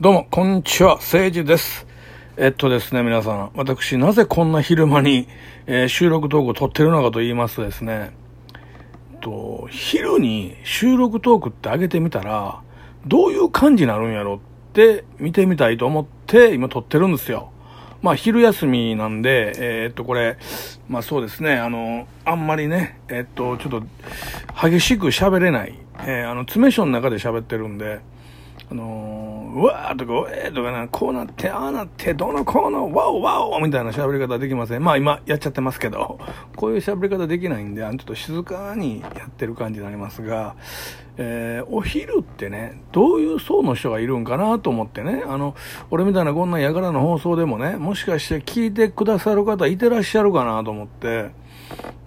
[0.00, 1.86] どうも、こんにちは、誠治です。
[2.36, 5.28] えっとですね、皆さん、私、なぜこんな昼間に、
[5.66, 8.10] えー収録トークを撮ってるのかと言いますとですね、
[9.12, 12.60] えっと、昼に収録トークって上げてみたら、
[13.06, 17.52] どういう感じになるんやろって見てみたいと思って、今撮ってるんですよ。
[18.02, 20.38] まあ、昼休みなんで、えーっと、これ、
[20.88, 23.84] まあそうですね、あの、あんまりね、えっと、ちょっと、
[24.60, 28.00] 激しく喋れない、えーあの、詰め所の中で喋ってるんで、
[28.70, 34.82] あのーうわーとか、えーとかな、こうなって、ああなって、どのこうの、ワオワオみたいな喋り方できません。
[34.82, 36.18] まあ今やっちゃってますけど、
[36.56, 40.56] こういう喋り方できないんで、あのちょっと静かにやってる感じになりますが、
[41.18, 45.54] えーお昼ってね、どういう層の人がいるんかなと思ってね、あの、
[45.90, 51.30] 俺みたいなこんなやからの放送でもね、もしかして聞いてくださる方いてらっしゃるかなと思って、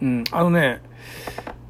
[0.02, 0.82] うん、あのね、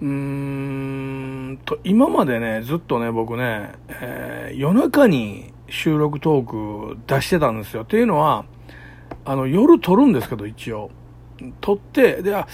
[0.02, 7.84] うーんと、今までね、ずっとね、僕ね、えー夜中に収録トーク出してたんですよ。
[7.84, 8.46] っていうのは、
[9.26, 10.90] あの、夜撮るんですけど、一応。
[11.62, 12.48] 撮って、で、あ、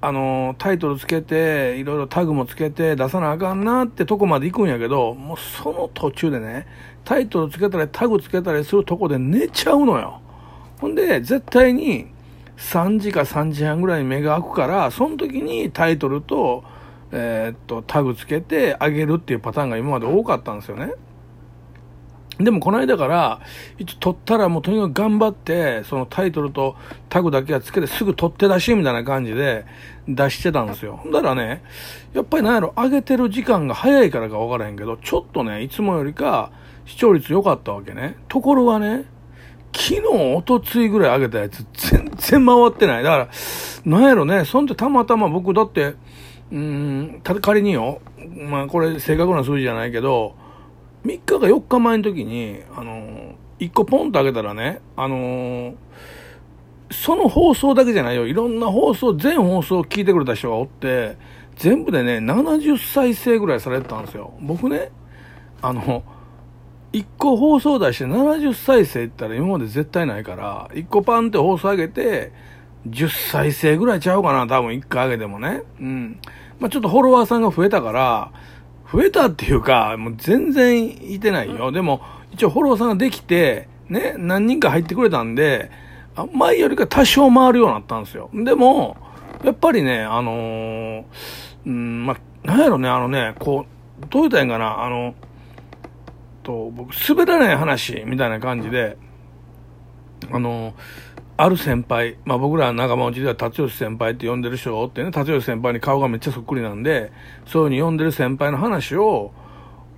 [0.00, 6.66] あの、タイトルつけて、いろいろタグもつけて出さなあかんなってとこまで行くんやけど、もうその途中でね、
[7.04, 10.20] タイトルつけたりタグつけたりするとこで寝ちゃうのよ。
[10.80, 12.06] ほんで、絶対に
[12.56, 16.64] 3時か3時半ぐらいに目が開くから、その時にタイトルと、
[17.12, 20.92] えーっと、タグつけてあげるっていうパターンが今まで多かったんですよね。
[22.38, 23.40] でもこの間から、
[23.78, 26.76] 一応撮ったらもうとにかく頑張って、そのタイトルと
[27.08, 29.64] タグだけはつけてすぐ撮って出しみたいな感じで
[30.06, 30.96] 出してたんですよ。
[31.02, 31.64] ほんだらね、
[32.12, 36.52] やっぱりなんやろ、上げてる時間が早いからかわからへんけど、ちょっとね、いつもよりか
[36.86, 38.16] 視聴率良かったわけね。
[38.28, 39.06] ところがね、
[39.72, 43.02] 昨日、おとついぐらい上げたやつ全然回ってない。
[43.02, 43.28] だから、
[43.84, 45.94] なんやろね、そんでたまたま僕だって、
[46.50, 48.00] うーん、た仮によ、
[48.48, 50.34] まあこれ正確な数字じゃないけど、
[51.04, 55.74] 3日か4日前の時に、あの、1個ポンと上げたらね、あの
[56.90, 58.26] その放送だけじゃないよ。
[58.26, 61.16] いろんな放送、全放送を聞いてくれた人がおって、
[61.56, 64.32] 全部でね、70再生ぐらいされてたんですよ。
[64.40, 64.90] 僕ね、
[65.60, 66.02] あの、
[66.92, 72.32] 1個放送出して70再生いったら今まで絶対ないから、1個パンって放送上げて、
[72.86, 75.62] 10再生ぐらいちゃうかな、多分1回上げてもね。
[75.80, 76.20] うん。
[76.58, 78.32] まあちょっとフォロワーさんが増えたから、
[78.90, 81.72] 増えたっていうか、もう全然いてないよ。
[81.72, 82.00] でも、
[82.32, 85.70] 一応フォロワーさんができて、ね、何人か入ってくれたんで、
[86.14, 88.30] あ前よりか多少回るようになったんですよ。
[88.32, 88.96] でも、
[89.44, 91.04] やっぱりね、あのー
[91.66, 93.66] うん、まあ、なんやろね、あのね、こ
[94.00, 95.14] う、どう言ったらいいんかな、あの、
[96.42, 98.96] と、僕、滑らない話みたいな感じで、
[100.32, 100.74] あの、
[101.40, 107.12] ある先輩、まあ僕ら仲間内では達吉先輩って呼んでる人がおってね、達吉先輩に顔がめっちゃそっくりなんで、
[107.46, 109.30] そういうふうに呼んでる先輩の話を、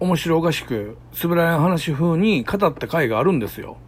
[0.01, 3.79] 面白おかしく、滑らない話風に語った回があるんですよ。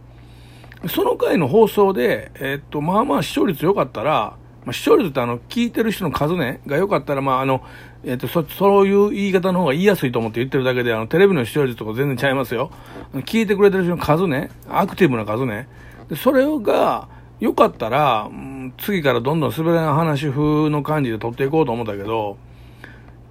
[0.89, 4.35] その回の放送で、えーっと、まあまあ視聴率良かったら、
[4.65, 7.63] まあ、視聴率ってあの、聞いてる人の数ね、が良かったら、まああの、
[8.03, 12.71] えーっと、そ、そういう言い方の方が言いやすいと思って言ってるだけで、あの、テレビの視聴率とか全然ちゃいますよ。
[13.13, 15.67] 聞いてくれてる人の数ね、アクティブな数ね。
[16.09, 17.07] でそれが、
[17.39, 18.29] 良かったら、
[18.77, 22.37] 次からどんどん滑らない話風の感じで撮っていこうと思ったけど、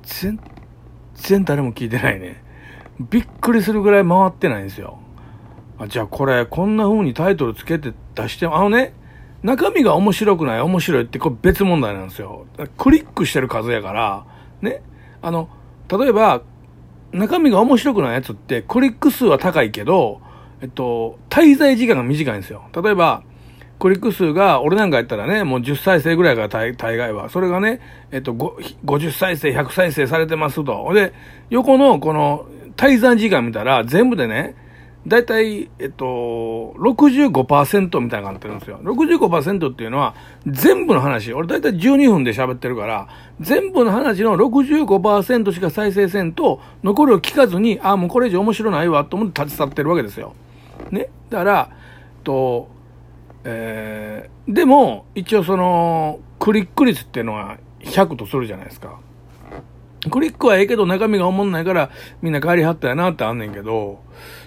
[0.03, 0.39] 全
[1.15, 2.43] 然誰も聞いてないね。
[3.11, 4.99] びっくりするぐらい回ってないんですよ。
[5.79, 8.95] あじゃあこれ、こんな風にタイトルつけて出して、あのね、
[9.43, 12.47] 中身が面白くない、面白いってこれ別問題なんですよ。
[12.79, 14.27] クリックしてる数やから、
[14.61, 14.83] ね、
[15.21, 15.49] あの、
[15.89, 16.43] 例えば、
[17.13, 20.21] 中身が面白くないやつって、クリック数は高いけど、
[20.61, 22.63] えっと、滞在時間が短いんですよ。
[22.81, 23.23] 例えば、
[23.83, 27.29] クリック数が、俺なんかやったらね、もう10再生ぐらいから大概は。
[27.29, 27.81] それがね、
[28.13, 30.89] えっと、50再生、100再生されてますと。
[30.95, 31.13] で、
[31.51, 34.55] 横のこの滞在時間見たら、全部でね、
[35.05, 36.05] だいたい、えっと、
[36.79, 38.79] 65%みたいなのがなってるんですよ。
[38.85, 40.15] 65%っていうのは、
[40.47, 43.09] 全部の話、俺だいたい12分で喋ってるから、
[43.41, 50.37] 全部の話の65%しか再生せんと、残りを聞かずに、あ、もうこれ以上面白ないわ、と思って立ち去ってるわけですよ。
[50.93, 51.09] ね。
[51.31, 51.71] だから、
[52.23, 52.69] と、
[53.45, 59.01] えー、でも、一応その、クリック率っていうのは100とするじゃないですか。
[60.11, 61.91] クリックはええけど中身が思んないから
[62.23, 64.03] みんな帰りはったやなってあんねんけど、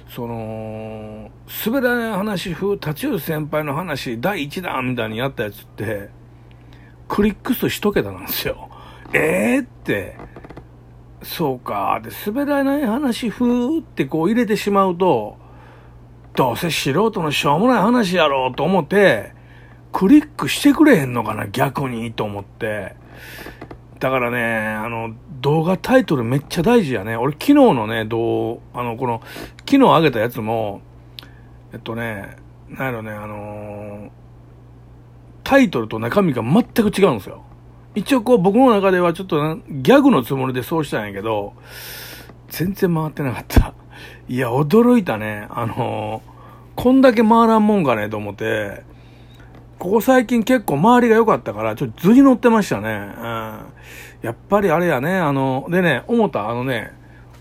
[0.10, 1.32] その、
[1.66, 6.10] 滑らない話風、立ち寄る先輩の話第一弾みたいにやったやつって、
[7.08, 8.70] クリック数一桁なんですよ。
[9.14, 10.18] ええー、って、
[11.22, 12.02] そうか。
[12.04, 15.38] で、滑らない話風ってこう入れてしまうと、
[16.36, 19.34] どうせ素人のしょうもない話やろうと思って、
[19.94, 22.96] クリックしてくれへんのかな、逆にと思って。
[24.00, 27.16] だからね、あの、動画タイトルめっちゃ大事やね。
[27.16, 29.22] 俺昨日のね、どう、あの、この、
[29.60, 30.82] 昨日上げたやつも、
[31.72, 32.36] えっとね、
[32.70, 34.10] なんやろね、あのー、
[35.44, 37.44] タイトルと中身が全く違うんですよ。
[37.94, 39.38] 一応こう僕の中ではちょっと
[39.70, 41.54] ギャグのつもりでそうしたんやけど、
[42.50, 43.74] 全然回ってなかった。
[44.28, 45.48] いや、驚いたね。
[45.50, 46.22] あの、
[46.76, 48.84] こんだけ回らんもんかねと思って、
[49.80, 52.90] ここ最近結構周りが良かったから、ちょっと図に乗ってましたね。
[52.90, 53.60] うん。
[54.22, 56.92] やっぱりあれやね、あの、でね、思った、あのね、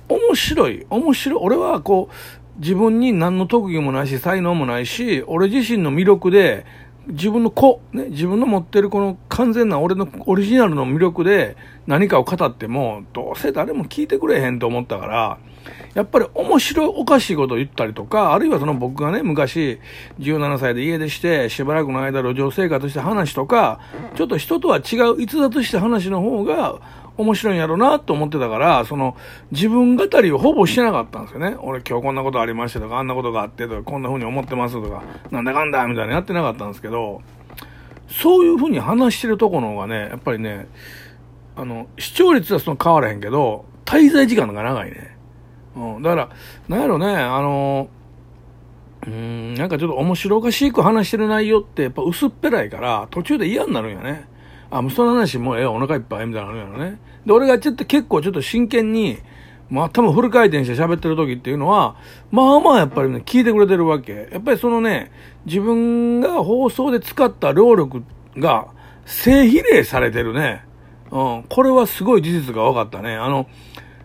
[0.08, 1.40] 面白い、面白い。
[1.42, 2.14] 俺はこう、
[2.60, 6.66] 自分に何の特技もないし、才能もないし、俺自身の魅力で、
[7.06, 11.56] 自分の子、ね、自分の持ってるこの完全な俺のオリジナルの魅力で
[11.86, 15.38] 何かを語っても、どうせ誰も聞いてくれへんと思ったから、
[15.94, 19.80] やっぱり面白いおかしいことを言ったりとか、あるいはその僕がね、昔、
[20.18, 23.80] 17歳で家出して、しばらくの間路上生活して話とか、
[24.14, 26.80] ちょっと人とは違う逸脱した話の方が、
[27.16, 29.16] 面白いんやろうなと思ってたから、その、
[29.52, 31.56] 自分語りをほぼしてなかったんですよね。
[31.60, 37.22] 俺今日こんなことありましたとか、あんなことがあってとか、こんな風に思ってますとか、なんだかんだみたいなやってなかったんですけど、
[38.08, 40.66] そういう風に話してるとこの方がね、やっぱりね、
[41.56, 45.13] あの、視聴率はその変わらへんけど、滞在時間が長いね。
[45.76, 46.02] うん。
[46.02, 46.28] だから、
[46.68, 47.88] なんやろね、あの、
[49.06, 54.28] うん、なんかちょっと面白おかしく話してる内容ってやっぱ薄っぺらいから、途中で嫌になるんやね。
[54.70, 56.98] あ、もうその話もうええお腹いっぱいみたいなのやろね。
[57.26, 59.18] で、俺がちょっと結構ちょっと真剣に、
[59.70, 61.96] まあ多分フル回転して喋ってる時っていうのは、
[62.30, 64.28] まあまあやっぱりね、聞いてくれてるわけ。
[64.32, 65.10] やっぱりそのね、
[65.46, 68.02] 自分が放送で使った労力
[68.36, 68.68] が
[69.04, 70.64] 性比例されてるね。
[71.10, 71.44] うん。
[71.48, 73.14] これはすごい事実が分かったね。
[73.14, 73.46] あの、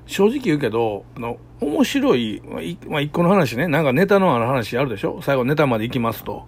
[0.06, 2.41] 正直言うけど、あの、面白い、
[2.88, 5.21] まあ、一個の話ね、なんかネタのある話あるでしょ？
[5.21, 6.47] 最後ネタまで行きますと。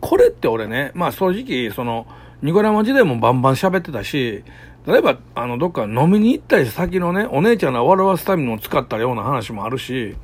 [0.00, 2.06] これって俺ね、まあ正直、その、
[2.42, 4.44] ニコラマ時代もバンバン喋ってたし、
[4.86, 10.16] 例えば、あの、どっか飲みに行ったり先のね、お姉ちゃんの笑わすためにも使ったような話もあるし、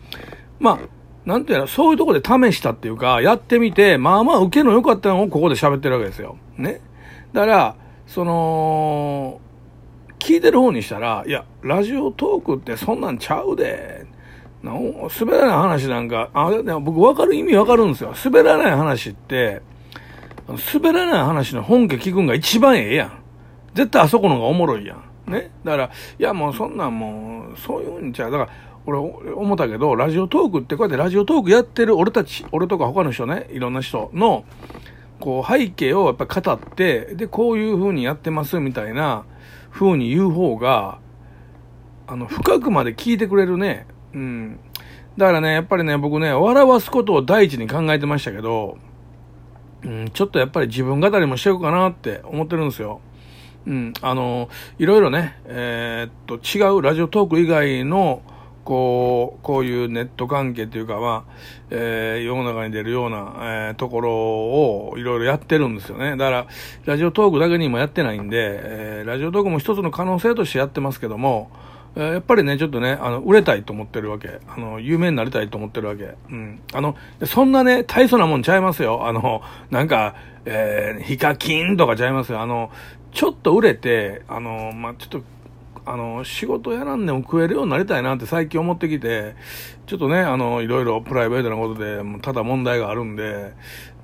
[0.61, 0.89] まあ、
[1.27, 6.37] なんていうの、そういうとこで試したっていうか、やってみて、まあまあ受けの良かったのをここで喋ってるわけですよ。
[6.57, 6.81] ね？
[7.33, 7.77] だから、
[8.07, 9.41] その、
[10.19, 14.07] 聞いてる方にしたら、いや、ラジオトークってそんなんちゃうで。
[14.65, 16.51] な滑らない話なんか、あ、
[16.81, 18.15] 僕分かる意味分かるんですよ。
[18.25, 19.61] 滑らない話って、
[20.73, 23.13] 滑らない話の本家聞くんが一番ええやん。
[23.75, 25.31] 絶対あそこのがおもろいやん。
[25.31, 25.51] ね？
[25.65, 28.31] だから、いやもうそんなんもう、そういうんちゃう。
[28.31, 28.51] だから、
[28.87, 34.45] 俺思ったけど、ラジオトークってこうやってラジオトークやってる俺たち、俺とか他の人ね、いろんな人の、
[35.21, 39.25] こう背景をやっぱ語って、で、こういう風にやってますみたいな
[39.71, 40.99] 風に言う方が、
[42.07, 43.87] あの、深くまで聞いてくれるね。
[44.15, 44.59] うん。
[45.17, 48.79] だからね、やっぱりね、僕ね、笑わすことを第一に考えてましたけど、
[49.85, 53.01] うん、ちょっとやっぱり自分語りもしていこうかなって思ってるんですよ。
[53.67, 58.23] うん、あの、いろいろね、えー、っと、違うラジオトーク以外の、
[58.65, 61.33] こう、こういうネット関係っていうか、まあ、
[61.71, 66.17] えー、世の中に出るような、えー、ところをいろいろやってるんですよね。
[66.17, 66.47] だから、
[66.87, 71.51] ラジオトークだけにもやってないんで、えー、ラジオトークも一つの可能性としてやってますけども、
[71.97, 74.41] やっぱりね、ちょっとね、あの、売れたいと思ってるわけ。
[74.49, 76.15] あの、有名になりたいと思ってるわけ。
[76.31, 76.61] うん。
[76.73, 79.07] あの、そんなね、大層なもんちゃいますよ。
[79.07, 82.41] あの、なんか、えー、ヒカキンとかちゃいますよ。
[82.41, 82.71] あの、
[83.13, 85.23] ちょっと売れて、あの、まあ、ちょっと、
[85.87, 89.37] あの、仕事やらんでも食えるようになりたいなって最近思ってきて、
[89.87, 93.53] ちょっとね、あの、いろいろプライベートなことで、ただ問題があるんで、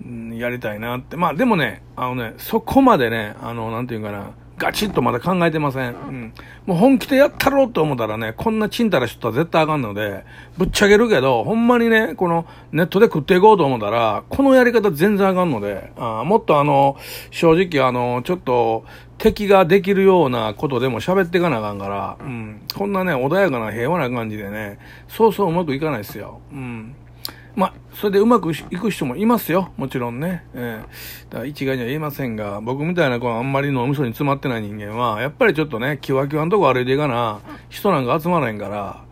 [0.04, 1.16] うん、やりたいなって。
[1.16, 5.88] まあでもね、あのね、そこまでね、あの、なんていうかな、ガチッとまだ考えてません。
[5.88, 6.34] うん。
[6.66, 10.24] もう本気でやったろうと思ったらね、こんなチンタラしとったら絶対あかんので、
[10.58, 16.98] ぶっちゃけるけど、ほんまにね、このネットで食っていこうと思ったら、このやり方全然あかんので、あもっとあの、
[17.30, 18.84] 正直あの、ちょっと、
[19.16, 22.60] 敵ができるようなことでも喋っていかなあかんから、うん。
[22.74, 26.40] こんなね、穏やかな平和な感じでね、そうそううまくいかないですよ。
[26.52, 26.94] うん。
[27.56, 29.72] まあ、それでうまくいく人もいますよ。
[29.76, 30.44] もちろんね。
[30.54, 39.04] えー、だから一概には言えませんが、僕みたいな子はあんまり脳みそに詰まってない人間は、やっぱりちょっとね、キワキワのとこ歩いていかな、人なんか集まらへんから、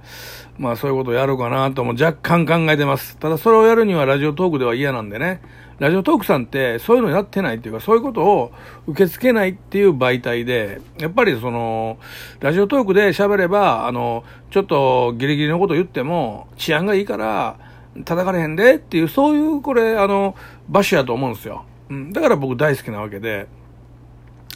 [0.58, 3.16] まあそういうことをやろうかなとも若干考えてます。
[3.18, 5.40] ただそれをやるにはラジオトークでは嫌なんでね。
[5.78, 8.52] ラジオトークさんってそういうのやってないっていうか、そういうことを
[8.88, 11.98] 受け付けないっていう媒体で、やっぱりその、
[12.40, 17.58] ラジオトークで喋れば、あの、ちょっとギリギリのこと言っても治安がいいから、
[18.04, 20.34] 叩かれへんでっていう、そういう、これ、あの、
[20.68, 21.64] 場所やと思うんですよ。
[21.90, 22.12] うん。
[22.12, 23.46] だから僕大好きなわけで。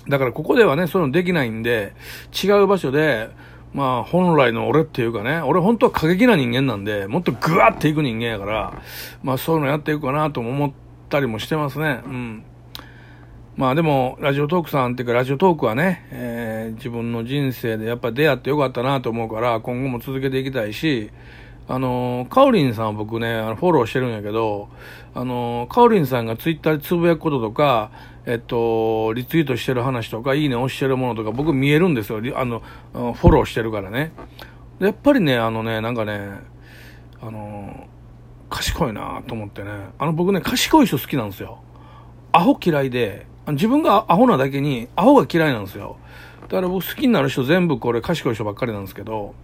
[0.09, 1.95] だからここではね、そういうのできないんで、
[2.43, 3.31] 違う場所で、
[3.73, 8.83] まあ、本来の俺っていうかね、俺本当は過激な人間なんで、もっとグワっていく人間やから、
[9.23, 10.73] まあそういうのやっていくかなとも思っ
[11.09, 12.03] たりもしてますね。
[12.05, 12.45] うん。
[13.57, 21.11] まあでも、ラジオトークさんっていうか、ラジオトークはね、えー、自分の人生でやっぱ出会ってよかったなと思うから、今後も続けていきたいし、
[21.69, 24.69] あの、カオリンさんは僕ね、あのフォローしてるんやけど、
[25.15, 27.91] あの、カオリンさんがツイッターでつぶやくこととか、
[28.27, 32.21] えっと、リツイートしてる話とか、いいね押してるものとか、僕見えるんですよ。
[32.37, 32.61] あの、
[32.93, 34.13] フォローしてるからね。
[34.81, 36.41] やっぱりね、あのね、なんかね、
[37.21, 37.87] あの、
[38.51, 39.71] 賢いなと思ってね。
[39.99, 41.61] あの、僕ね、賢い人好きなんですよ。
[42.33, 45.97] アホ嫌いで、自分がアホなだけに、アホが嫌いなんですよ。
[46.43, 49.35] だから僕好きになる人全部これ賢い人ばっかりなんですけど、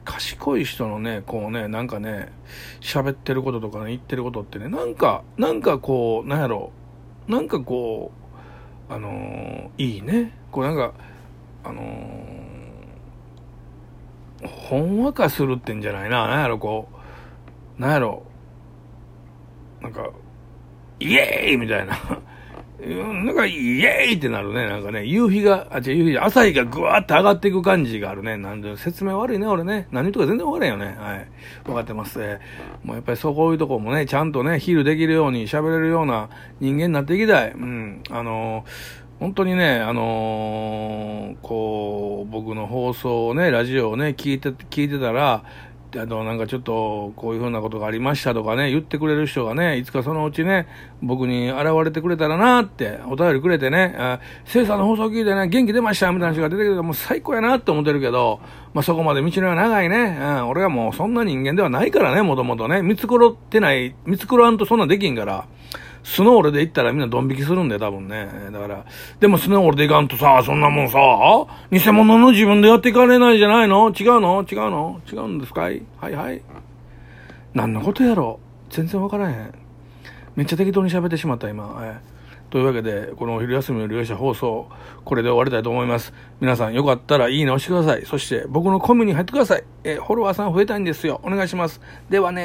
[0.00, 2.32] ぱり賢い人のね、こうね、なんかね、
[2.80, 6.72] 喋ってることとかね、言ってることってね、なんか、なんかこう、なんやろ、
[7.28, 8.12] なんかこ
[8.90, 10.32] う、あのー、いいね。
[10.50, 10.92] こうなんか、
[11.64, 16.88] あのー、ほんわかするってんじゃないな、なんやろ、こ
[17.78, 18.22] う、なんやろ、
[19.80, 20.10] なんか、
[21.00, 21.96] イエーイみたいな。
[22.78, 24.68] なんか、イエーイってなるね。
[24.68, 28.36] なんかね、夕日が、あ、違う、夕日、朝日がぐわーって上がっていく感じがあるね。
[28.36, 29.88] なんで、説明悪いね、俺ね。
[29.92, 30.96] 何とか全然わからんよね。
[30.98, 31.28] はい。
[31.64, 32.22] 分かってます。
[32.22, 36.28] えー、もうやっぱりそうこういうとこもね、ちゃんとね、ヒールできるように喋れるような
[36.60, 37.52] 人間になっていきたい。
[37.52, 38.02] うん。
[38.10, 45.42] あのー本当にね、あのー、こう、僕の放送をね、ラジオをね、聞いて、聞いてたら、
[45.94, 50.66] あの、なんかちょっと、こういうふうなことがありましたとかね、言ってくれる人がね、いつかそのうちね、
[51.02, 58.40] 僕に現れてくれたらなって、お便りくれてね、あ、生産の放送聞いてね、元気出ましたみたいな人が出てくると、もう最高やなって思ってるけど、
[58.74, 60.18] まあ、そこまで道のりは長いね。
[60.20, 62.82] うん、俺はもうそんな人間ではないからね、もともとね。
[62.82, 65.46] 見繕ってない、見繕わんとそんなできんから。
[66.08, 68.28] スノールで行ったらみんなドン引きするんだよ、多分ね。
[68.52, 68.84] だから、
[69.18, 70.98] でもスノールで行かんとさ、そんなもんさ、
[71.72, 73.90] 偽物の自分でやっていかれないじゃないの？
[73.90, 74.46] 違うの？
[74.48, 75.00] 違うの？
[75.12, 75.82] 違うんですかい？
[76.00, 76.40] はいはい。
[77.54, 78.38] 何のことやろ？
[78.70, 79.54] 全然わからへん。
[80.36, 81.76] めっちゃ適当に喋ってしまった、今。
[81.82, 82.00] え
[82.50, 84.68] というわけで、このお昼休みの利用者放送、
[85.04, 86.14] これで終わりたいと思います。
[86.40, 88.06] 皆さんよかったらいいね押してください。
[88.06, 89.64] そして僕のコミュに入ってください。
[89.82, 91.20] えフォロワーさん増えたいんですよ。
[91.24, 91.80] お願いします。
[92.08, 92.44] ではね。